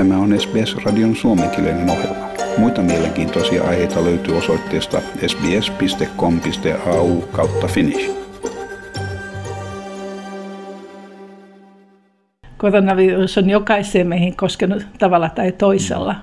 [0.00, 2.28] Tämä on SBS-radion suomenkielinen ohjelma.
[2.58, 8.10] Muita mielenkiintoisia aiheita löytyy osoitteesta sbs.com.au kautta finnish.
[12.56, 16.16] Koronavirus on jokaiseen meihin koskenut tavalla tai toisella.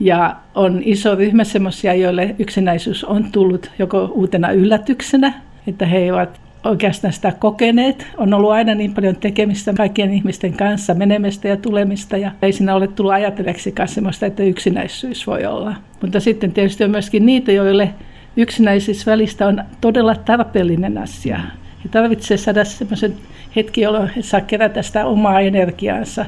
[0.00, 5.32] Ja on iso ryhmä sellaisia, joille yksinäisyys on tullut joko uutena yllätyksenä,
[5.66, 8.06] että he ovat oikeastaan sitä kokeneet.
[8.16, 12.74] On ollut aina niin paljon tekemistä kaikkien ihmisten kanssa, menemistä ja tulemista, ja ei siinä
[12.74, 15.74] ole tullut ajatelleksikaan sellaista, että yksinäisyys voi olla.
[16.00, 17.94] Mutta sitten tietysti on myöskin niitä, joille
[18.36, 21.36] yksinäisyys välistä on todella tarpeellinen asia.
[21.84, 23.14] He tarvitsee saada sellaisen
[23.56, 26.26] hetki, jolloin he saa kerätä sitä omaa energiaansa,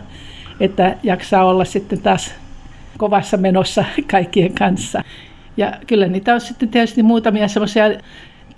[0.60, 2.34] että jaksaa olla sitten taas
[2.98, 5.02] kovassa menossa kaikkien kanssa.
[5.56, 7.84] Ja kyllä niitä on sitten tietysti muutamia semmoisia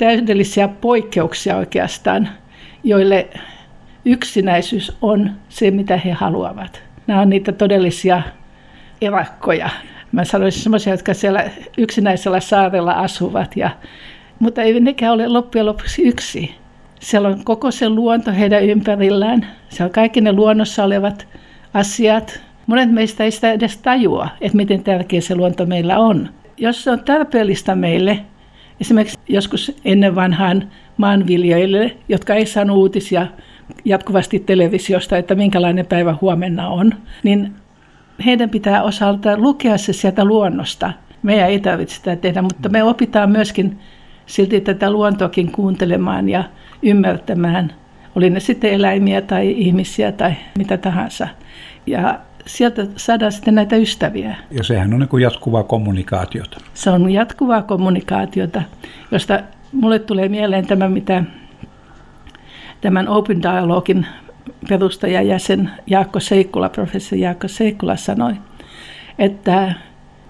[0.01, 2.29] täydellisiä poikkeuksia oikeastaan,
[2.85, 3.29] joille
[4.05, 6.83] yksinäisyys on se, mitä he haluavat.
[7.07, 8.23] Nämä on niitä todellisia
[9.01, 9.70] erakkoja.
[10.12, 13.70] Mä sanoisin sellaisia, jotka siellä yksinäisellä saarella asuvat, ja,
[14.39, 16.55] mutta ei nekään ole loppujen lopuksi yksi.
[17.01, 19.47] Siellä on koko se luonto heidän ympärillään.
[19.69, 21.29] Siellä on kaikki ne luonnossa olevat
[21.75, 22.41] asiat.
[22.67, 26.29] Monet meistä ei sitä edes tajua, että miten tärkeä se luonto meillä on.
[26.57, 28.20] Jos se on tarpeellista meille,
[28.81, 33.27] Esimerkiksi joskus ennen vanhaan maanviljelijöille, jotka ei saanut uutisia
[33.84, 37.53] jatkuvasti televisiosta, että minkälainen päivä huomenna on, niin
[38.25, 40.92] heidän pitää osalta lukea se sieltä luonnosta.
[41.23, 43.78] Meidän ei tarvitse sitä tehdä, mutta me opitaan myöskin
[44.27, 46.45] silti tätä luontoakin kuuntelemaan ja
[46.83, 47.73] ymmärtämään,
[48.14, 51.28] oli ne sitten eläimiä tai ihmisiä tai mitä tahansa.
[51.86, 52.20] Ja
[52.56, 54.37] sieltä saadaan sitten näitä ystäviä.
[54.51, 56.61] Ja sehän on niin jatkuvaa kommunikaatiota.
[56.75, 58.62] Se on jatkuvaa kommunikaatiota,
[59.11, 59.41] josta
[59.73, 61.25] mulle tulee mieleen tämä, mitä
[62.81, 64.07] tämän Open Dialogin
[64.69, 68.33] perustajajäsen Jaakko Seikkula, professori Jaakko Seikkula sanoi,
[69.19, 69.75] että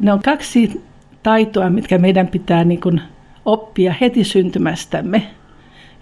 [0.00, 0.84] ne on kaksi
[1.22, 3.00] taitoa, mitkä meidän pitää niin kuin
[3.44, 5.22] oppia heti syntymästämme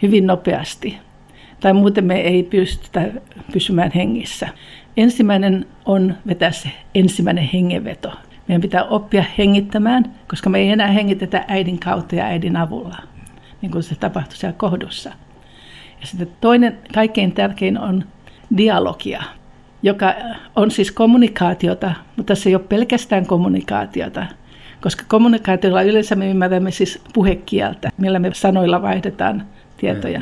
[0.03, 0.99] hyvin nopeasti.
[1.61, 3.09] Tai muuten me ei pystytä
[3.53, 4.49] pysymään hengissä.
[4.99, 8.13] Ensimmäinen on vetää se ensimmäinen hengenveto.
[8.49, 12.97] Meidän pitää oppia hengittämään, koska me ei enää hengitetä äidin kautta ja äidin avulla,
[13.63, 15.11] niin kuin se tapahtui siellä kohdussa.
[16.01, 18.05] Ja sitten toinen, kaikkein tärkein on
[18.57, 19.23] dialogia,
[19.83, 20.15] joka
[20.57, 24.27] on siis kommunikaatiota, mutta se ei ole pelkästään kommunikaatiota,
[24.81, 30.21] koska kommunikaatiolla yleensä me ymmärrämme siis puhekieltä, millä me sanoilla vaihdetaan tietoja.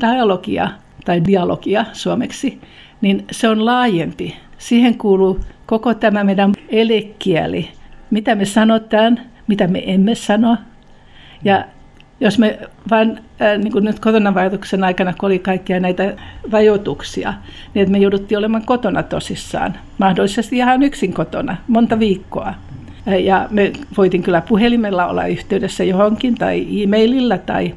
[0.00, 0.70] Dialogia
[1.04, 2.60] tai dialogia suomeksi
[3.00, 4.36] niin se on laajempi.
[4.58, 7.68] Siihen kuuluu koko tämä meidän elekieli,
[8.10, 10.56] mitä me sanotaan, mitä me emme sano.
[11.44, 11.64] Ja
[12.20, 12.58] jos me
[12.90, 16.14] vain, äh, niin kuin nyt koronavaikutuksen aikana, kun oli kaikkia näitä
[16.52, 17.34] rajoituksia,
[17.74, 22.54] niin että me jouduttiin olemaan kotona tosissaan, mahdollisesti ihan yksin kotona, monta viikkoa.
[23.24, 27.74] Ja me voitin kyllä puhelimella olla yhteydessä johonkin tai e-maililla tai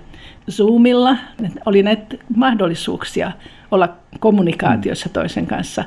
[0.51, 1.17] Zoomilla.
[1.65, 3.31] Oli näitä mahdollisuuksia
[3.71, 3.89] olla
[4.19, 5.13] kommunikaatiossa mm.
[5.13, 5.83] toisen kanssa.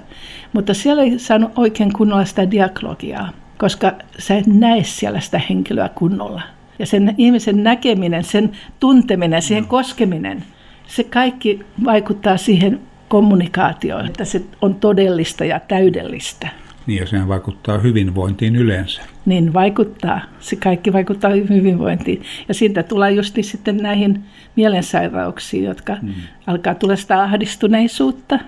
[0.52, 5.88] Mutta siellä ei saanut oikein kunnolla sitä dialogiaa, koska sä et näe siellä sitä henkilöä
[5.88, 6.42] kunnolla.
[6.78, 9.68] Ja sen ihmisen näkeminen, sen tunteminen, siihen mm.
[9.68, 10.44] koskeminen,
[10.86, 16.48] se kaikki vaikuttaa siihen kommunikaatioon, että se on todellista ja täydellistä.
[16.86, 19.02] Niin ja sehän vaikuttaa hyvinvointiin yleensä.
[19.26, 20.20] Niin vaikuttaa.
[20.40, 22.22] Se kaikki vaikuttaa hyvinvointiin.
[22.48, 24.24] Ja siitä tulee justi sitten näihin
[24.56, 26.12] mielensairauksiin, jotka mm.
[26.46, 28.38] alkaa tulla sitä ahdistuneisuutta.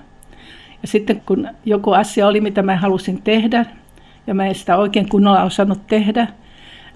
[0.82, 3.66] Ja sitten kun joku asia oli, mitä mä halusin tehdä,
[4.26, 6.26] ja mä en sitä oikein kunnolla osannut tehdä,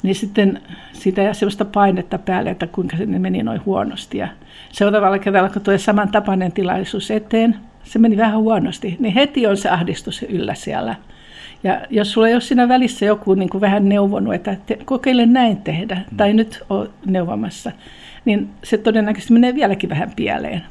[0.03, 0.61] niin sitten
[0.93, 4.19] siitä jää sellaista painetta päälle, että kuinka se meni noin huonosti.
[4.19, 4.29] Ja
[4.73, 9.69] seuraavalla kerralla, kun tulee samantapainen tilaisuus eteen, se meni vähän huonosti, niin heti on se
[9.69, 10.95] ahdistus yllä siellä.
[11.65, 15.27] Ja jos sulla ei ole siinä välissä joku niin kuin vähän neuvonut, että te, kokeile
[15.27, 16.17] näin tehdä, mm.
[16.17, 17.73] tai nyt on neuvomassa,
[18.25, 20.63] niin se todennäköisesti menee vieläkin vähän pieleen.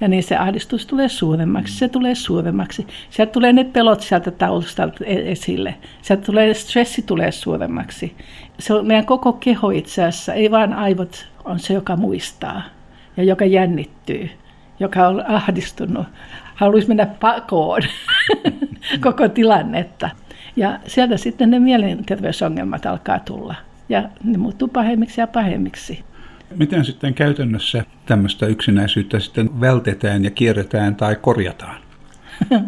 [0.00, 2.86] Ja niin se ahdistus tulee suuremmaksi, se tulee suuremmaksi.
[3.10, 5.74] Sieltä tulee ne pelot sieltä taustalta e- esille.
[6.02, 8.16] Sieltä tulee stressi tulee suuremmaksi.
[8.58, 12.62] Se on meidän koko keho itse asiassa, ei vaan aivot on se, joka muistaa
[13.16, 14.30] ja joka jännittyy,
[14.80, 16.06] joka on ahdistunut,
[16.56, 17.82] haluaisi mennä pakoon
[19.04, 20.10] koko tilannetta.
[20.56, 23.54] Ja sieltä sitten ne mielenterveysongelmat alkaa tulla.
[23.88, 26.04] Ja ne muuttuu pahemmiksi ja pahemmiksi.
[26.56, 31.80] Miten sitten käytännössä tämmöistä yksinäisyyttä sitten vältetään ja kierretään tai korjataan?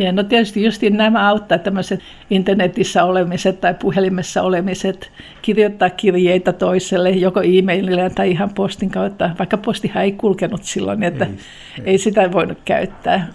[0.00, 2.00] Ja no tietysti just nämä auttaa tämmöiset
[2.30, 5.10] internetissä olemiset tai puhelimessa olemiset,
[5.42, 11.24] kirjoittaa kirjeitä toiselle, joko e-maililla tai ihan postin kautta, vaikka postihan ei kulkenut silloin, että
[11.24, 11.84] ei, ei.
[11.84, 13.26] ei sitä voinut käyttää.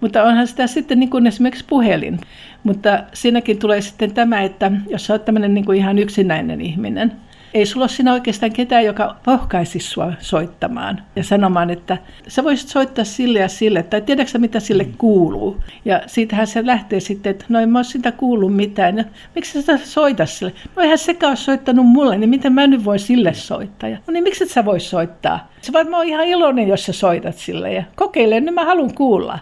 [0.00, 2.18] Mutta onhan sitä sitten niin kuin esimerkiksi puhelin.
[2.62, 7.12] Mutta siinäkin tulee sitten tämä, että jos olet tämmöinen niin kuin ihan yksinäinen ihminen,
[7.54, 11.98] ei sulla ole siinä oikeastaan ketään, joka rohkaisi sua soittamaan ja sanomaan, että
[12.28, 15.60] sä voisit soittaa sille ja sille, tai tiedätkö mitä sille kuuluu.
[15.84, 18.98] Ja siitähän se lähtee sitten, että no en mä ole sitä kuullut mitään.
[18.98, 19.04] Ja
[19.34, 20.52] miksi sä soita sille?
[20.76, 23.88] No eihän sekä ole soittanut mulle, niin miten mä nyt voi sille soittaa?
[23.88, 25.53] Ja, no niin miksi et sä voi soittaa?
[25.64, 29.38] Se mä oon ihan iloinen, jos sä soitat sille ja kokeile, niin mä haluan kuulla.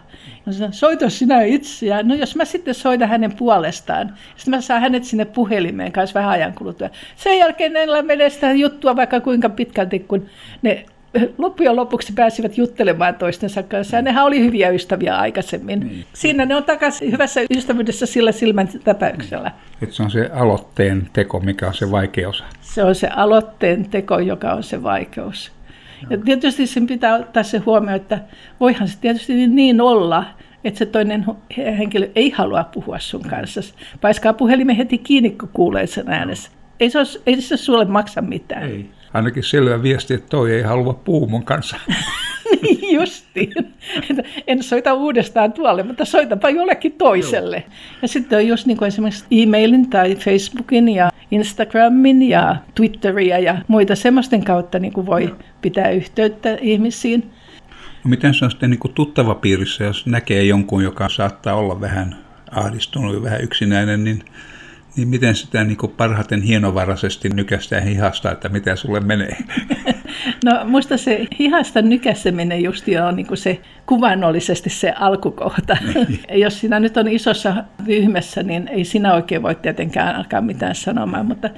[0.46, 1.86] Mä sanoin, soita sinä itse.
[1.86, 6.20] Ja no jos mä sitten soitan hänen puolestaan, sitten mä saan hänet sinne puhelimeen kanssa
[6.20, 6.88] vähän ajan kuluttua.
[7.16, 10.26] Sen jälkeen ne menee sitä juttua vaikka kuinka pitkälti, kun
[10.62, 10.84] ne
[11.38, 13.96] loppujen lopuksi pääsivät juttelemaan toistensa kanssa.
[13.96, 15.80] Ja nehän oli hyviä ystäviä aikaisemmin.
[15.80, 16.04] Niin.
[16.12, 19.50] Siinä ne on takaisin hyvässä ystävyydessä sillä silmän täpäyksellä.
[19.82, 22.44] Että se on se aloitteen teko, mikä on se vaikeus.
[22.60, 25.52] Se on se aloitteen teko, joka on se vaikeus.
[26.10, 28.20] Ja tietysti sen pitää ottaa se huomioon, että
[28.60, 30.24] voihan se tietysti niin olla,
[30.64, 31.24] että se toinen
[31.56, 33.60] henkilö ei halua puhua sun kanssa.
[34.00, 36.50] Paiskaa puhelimen heti kiinni, kun kuulee sen äänessä.
[36.80, 38.62] Ei se, ole, ei se sulle maksa mitään.
[38.62, 38.90] Ei.
[39.14, 41.76] Ainakin selvä viesti, että toi ei halua puhua mun kanssa.
[42.62, 43.52] niin justiin.
[44.46, 47.56] En soita uudestaan tuolle, mutta soitapa jollekin toiselle.
[47.56, 47.98] Joo.
[48.02, 53.56] Ja sitten on just niin kuin esimerkiksi e-mailin tai Facebookin ja Instagramin ja Twitteria ja
[53.68, 57.30] muita semmoisten kautta niin kuin voi pitää yhteyttä ihmisiin.
[58.04, 61.80] No miten se on sitten niin kuin tuttava piirissä, jos näkee jonkun, joka saattaa olla
[61.80, 62.16] vähän
[62.50, 64.24] ahdistunut ja vähän yksinäinen, niin
[64.96, 69.36] niin miten sitä niin kuin parhaiten hienovaraisesti nykästää hihasta, että mitä sulle menee?
[70.44, 75.76] No musta se hihasta nykäseminen just on niin kuin se kuvannollisesti se alkukohta.
[75.94, 76.20] Niin.
[76.40, 81.26] Jos sinä nyt on isossa ryhmässä, niin ei sinä oikein voi tietenkään alkaa mitään sanomaan,
[81.26, 81.50] mutta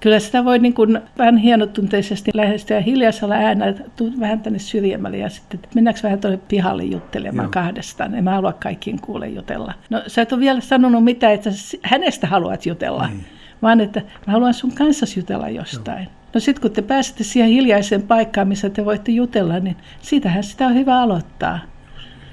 [0.00, 5.28] Kyllä sitä voi niin kuin vähän hienotunteisesti lähestyä hiljaisella äänellä, tuu vähän tänne syrjemmälle ja
[5.28, 7.50] sitten mennäänkö vähän tuonne pihalle juttelemaan Joo.
[7.52, 8.14] kahdestaan.
[8.14, 9.74] En mä halua kaikkiin kuule jutella.
[9.90, 11.50] No sä et ole vielä sanonut mitään, että
[11.82, 13.24] hänestä haluat jutella, niin.
[13.62, 16.04] vaan että mä haluan sun kanssa jutella jostain.
[16.04, 16.12] Joo.
[16.34, 20.66] No sitten kun te pääsette siihen hiljaiseen paikkaan, missä te voitte jutella, niin siitähän sitä
[20.66, 21.58] on hyvä aloittaa.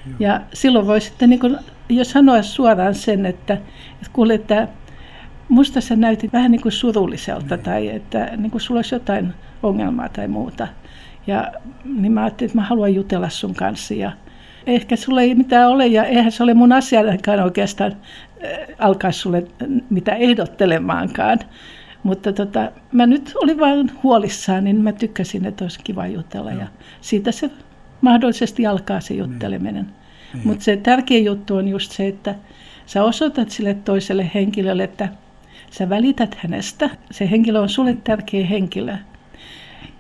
[0.06, 0.16] Joo.
[0.19, 1.57] Ja silloin voi sitten niin kuin,
[1.89, 4.68] jo sanoa suoraan sen, että, että kuule, että
[5.50, 7.66] musta sä näytit vähän niin kuin surulliselta niin.
[7.66, 10.68] tai että niin kuin sulla olisi jotain ongelmaa tai muuta.
[11.28, 11.51] Ja
[11.86, 14.12] niin mä ajattelin, että mä haluan jutella sun kanssa ja
[14.66, 19.44] ehkä sulla ei mitään ole ja eihän se ole mun asiakaan oikeastaan äh, alkaa sulle
[19.90, 21.40] mitä ehdottelemaankaan.
[22.04, 26.51] Mutta tota, mä nyt olin vain huolissaan, niin mä tykkäsin, että olisi kiva jutella.
[26.51, 26.68] Ja
[27.01, 27.50] siitä se
[28.01, 29.86] mahdollisesti alkaa se jutteleminen.
[30.34, 30.48] Niin.
[30.48, 32.36] Mutta se tärkeä juttu on just se, että
[32.86, 35.10] sä osoitat sille toiselle henkilölle, että
[35.73, 36.89] Sä välität hänestä.
[37.11, 38.95] Se henkilö on sulle tärkeä henkilö.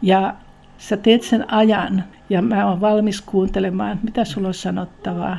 [0.01, 0.35] Ja
[0.77, 5.37] sä teet sen ajan ja mä oon valmis kuuntelemaan, mitä sulla on sanottavaa.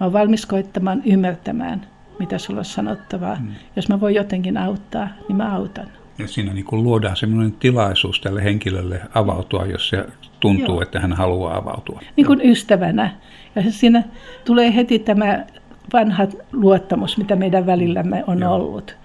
[0.00, 1.86] Mä oon valmis koittamaan ymmärtämään,
[2.18, 3.36] mitä sulla on sanottavaa.
[3.40, 3.48] Mm.
[3.76, 5.86] Jos mä voin jotenkin auttaa, niin mä autan.
[6.18, 10.06] Ja siinä niin kuin luodaan semmoinen tilaisuus tälle henkilölle avautua, jos se
[10.40, 10.82] tuntuu, Joo.
[10.82, 12.00] että hän haluaa avautua.
[12.16, 13.10] Niin kuin ystävänä.
[13.54, 14.02] Ja siinä
[14.44, 15.44] tulee heti tämä
[15.92, 18.54] vanha luottamus, mitä meidän välillämme on Joo.
[18.54, 18.96] ollut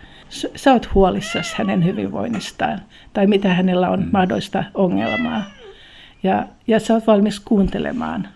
[0.55, 2.79] sä oot huolissasi hänen hyvinvoinnistaan
[3.13, 4.09] tai mitä hänellä on mm.
[4.13, 5.43] mahdollista ongelmaa.
[6.23, 8.27] Ja, ja sä oot valmis kuuntelemaan.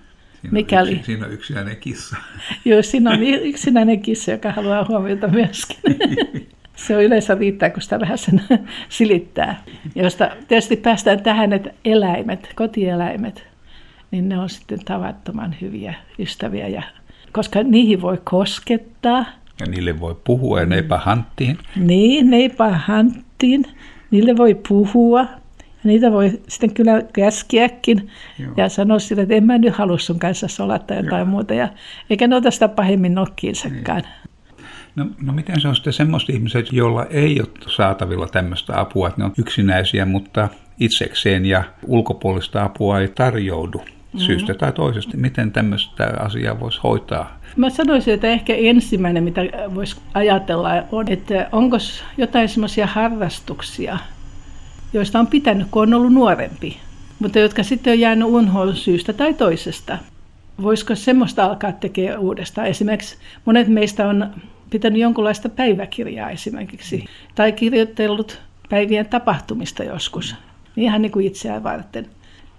[0.41, 0.91] Siinä mikäli...
[0.91, 2.15] Yksi, siinä on yksinäinen kissa.
[2.65, 5.77] Joo, siinä on yksinäinen kissa, joka haluaa huomiota myöskin.
[6.75, 8.41] Se on yleensä riittää, kun sitä vähän sen
[8.89, 9.63] silittää.
[9.95, 13.47] Josta tietysti päästään tähän, että eläimet, kotieläimet,
[14.11, 16.67] niin ne on sitten tavattoman hyviä ystäviä.
[16.67, 16.83] Ja,
[17.31, 19.25] koska niihin voi koskettaa,
[19.59, 21.57] ja niille voi puhua ja neipä hanttiin.
[21.75, 23.65] Niin, neipä hanttiin.
[24.11, 25.19] Niille voi puhua.
[25.59, 28.09] Ja niitä voi sitten kyllä käskeäkin
[28.39, 28.53] Joo.
[28.57, 31.25] ja sanoa sille, että en mä nyt halua sun kanssa olla tai jotain Joo.
[31.25, 31.53] muuta.
[31.53, 31.69] Ja,
[32.09, 34.01] eikä ne ota sitä pahemmin nokkiinsakaan.
[34.01, 34.65] Niin.
[34.95, 39.21] No, no miten se on sitten semmoista ihmiset, joilla ei ole saatavilla tämmöistä apua, että
[39.21, 43.81] ne on yksinäisiä, mutta itsekseen ja ulkopuolista apua ei tarjoudu.
[44.17, 45.17] Syystä tai toisesta.
[45.17, 47.39] Miten tämmöistä asiaa voisi hoitaa?
[47.55, 49.41] Mä sanoisin, että ehkä ensimmäinen, mitä
[49.75, 51.77] voisi ajatella, on, että onko
[52.17, 53.97] jotain semmoisia harrastuksia,
[54.93, 56.77] joista on pitänyt, kun on ollut nuorempi,
[57.19, 59.97] mutta jotka sitten on jäänyt unhoon syystä tai toisesta.
[60.61, 62.67] Voisiko semmoista alkaa tekemään uudestaan?
[62.67, 64.31] Esimerkiksi monet meistä on
[64.69, 67.05] pitänyt jonkunlaista päiväkirjaa esimerkiksi,
[67.35, 70.35] tai kirjoitellut päivien tapahtumista joskus,
[70.77, 72.05] ihan niin kuin itseään varten.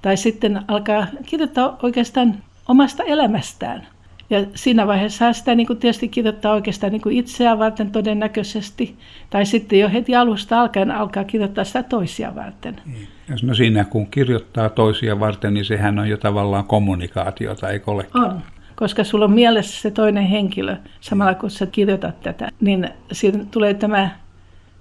[0.07, 2.35] Tai sitten alkaa kirjoittaa oikeastaan
[2.69, 3.87] omasta elämästään.
[4.31, 8.97] Ja siinä vaiheessa sitä niin kuin tietysti kirjoittaa oikeastaan niin kuin itseään varten todennäköisesti.
[9.31, 12.81] Tai sitten jo heti alusta alkaen alkaa kirjoittaa sitä toisia varten.
[12.85, 13.09] Niin.
[13.43, 18.07] No siinä kun kirjoittaa toisia varten, niin sehän on jo tavallaan kommunikaatiota, eikö ole?
[18.15, 18.43] On.
[18.77, 23.75] koska sulla on mielessä se toinen henkilö samalla kun sä kirjoitat tätä, niin siinä tulee
[23.75, 24.11] tämä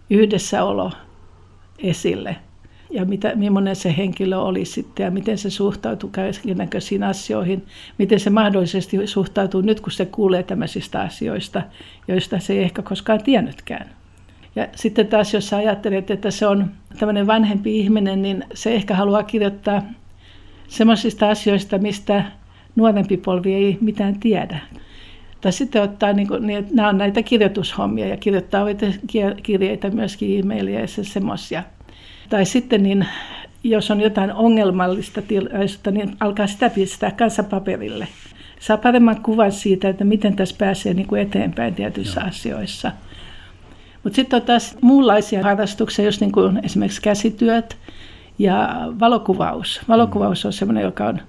[0.10, 0.92] yhdessäolo
[1.80, 2.36] esille
[2.90, 7.66] ja mitä, millainen se henkilö oli sitten ja miten se suhtautuu kaikenlaisiin asioihin,
[7.98, 11.62] miten se mahdollisesti suhtautuu nyt, kun se kuulee tämmöisistä asioista,
[12.08, 13.90] joista se ei ehkä koskaan tiennytkään.
[14.56, 19.24] Ja sitten taas, jos ajattelet, että se on tämmöinen vanhempi ihminen, niin se ehkä haluaa
[19.24, 19.82] kirjoittaa
[20.68, 22.24] semmoisista asioista, mistä
[22.76, 24.60] nuorempi polvi ei mitään tiedä.
[25.42, 28.66] Tai sitten ottaa, niin kuin, niin, nämä on näitä kirjoitushommia ja kirjoittaa
[29.44, 31.64] kirjeitä myöskin e-maileissa semmoisia.
[32.30, 33.08] Tai sitten niin,
[33.64, 38.08] jos on jotain ongelmallista tilaisuutta, niin alkaa sitä pistää kanssa paperille.
[38.60, 42.30] Saa paremman kuvan siitä, että miten tässä pääsee niin kuin eteenpäin tietyissä Joo.
[42.30, 42.92] asioissa.
[44.04, 47.78] Mutta sitten on taas muunlaisia harrastuksia, jos niin kuin esimerkiksi käsityöt
[48.40, 49.82] ja valokuvaus.
[49.88, 51.22] Valokuvaus on sellainen, joka on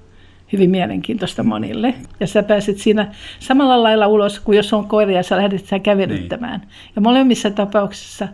[0.53, 1.95] hyvin mielenkiintoista monille.
[2.21, 5.79] Ja sä pääset siinä samalla lailla ulos kuin jos on koira ja sä lähdet sitä
[5.79, 6.61] kävelyttämään.
[6.61, 6.71] Niin.
[6.97, 8.29] Ja molemmissa tapauksissa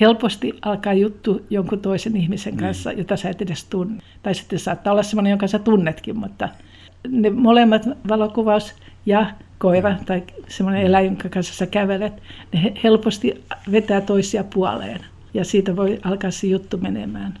[0.00, 2.60] helposti alkaa juttu jonkun toisen ihmisen niin.
[2.60, 4.02] kanssa, jota sä et edes tunne.
[4.22, 6.48] Tai sitten saattaa olla sellainen, jonka sä tunnetkin, mutta
[7.08, 8.74] ne molemmat valokuvaus
[9.06, 9.26] ja
[9.58, 12.12] koira tai semmoinen eläin, jonka kanssa sä kävelet,
[12.52, 15.00] ne helposti vetää toisia puoleen.
[15.34, 17.34] Ja siitä voi alkaa se juttu menemään.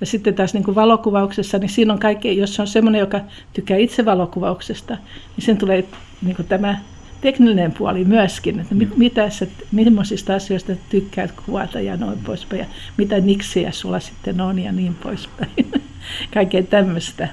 [0.00, 3.20] Ja sitten taas niin kuin valokuvauksessa, niin siinä on kaikki, jos on semmoinen, joka
[3.52, 4.96] tykkää itse valokuvauksesta,
[5.36, 5.84] niin sen tulee
[6.22, 6.78] niin kuin tämä
[7.20, 12.66] tekninen puoli myöskin, että mit, mitä sä, millaisista asioista tykkäät kuvata ja noin poispäin, ja
[12.96, 15.66] mitä niksiä sulla sitten on ja niin poispäin.
[16.34, 17.28] Kaikkea tämmöistä.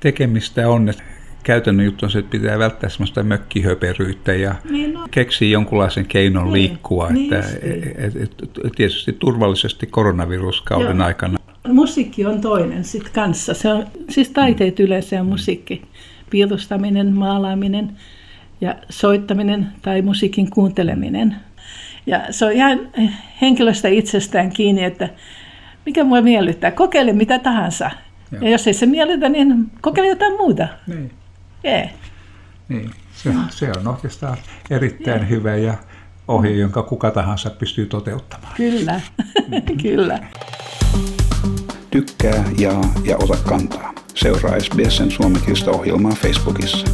[0.00, 1.02] Tekemistä on, että
[1.42, 5.08] käytännön juttu on se, että pitää välttää semmoista mökkihöperyyttä ja niin no.
[5.10, 7.10] keksiä jonkunlaisen keinon niin, liikkua.
[7.10, 8.32] Niin että, et, et,
[8.64, 11.06] et, tietysti turvallisesti koronaviruskauden Joo.
[11.06, 11.38] aikana.
[11.68, 13.54] Musiikki on toinen sitten kanssa.
[13.54, 15.82] Se on, siis taiteet yleensä ja musiikki.
[16.30, 17.96] Piirustaminen, maalaaminen,
[18.60, 21.36] ja soittaminen tai musiikin kuunteleminen.
[22.06, 22.78] Ja se on ihan
[23.40, 25.08] henkilöstä itsestään kiinni, että
[25.86, 26.70] mikä mua miellyttää.
[26.70, 27.90] Kokeile mitä tahansa.
[28.32, 28.42] Joo.
[28.42, 30.68] Ja jos ei se miellytä, niin kokeile jotain muuta.
[30.86, 31.10] Niin.
[31.64, 31.90] Yeah.
[32.68, 34.36] Niin, se, se on oikeastaan
[34.70, 35.30] erittäin yeah.
[35.30, 35.74] hyvä ja
[36.28, 38.52] ohje, jonka kuka tahansa pystyy toteuttamaan.
[38.56, 39.00] Kyllä,
[39.82, 40.18] kyllä.
[41.90, 43.94] Tykkää, jaa ja ota kantaa.
[44.14, 46.86] Seuraa SBSn suomenkielistä ohjelmaa Facebookissa.